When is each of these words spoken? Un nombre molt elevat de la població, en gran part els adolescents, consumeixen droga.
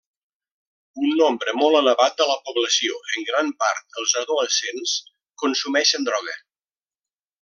Un 1.01 1.11
nombre 1.17 1.51
molt 1.59 1.77
elevat 1.81 2.15
de 2.21 2.27
la 2.31 2.37
població, 2.47 2.97
en 3.17 3.27
gran 3.27 3.51
part 3.65 4.01
els 4.05 4.17
adolescents, 4.23 4.97
consumeixen 5.45 6.09
droga. 6.09 6.39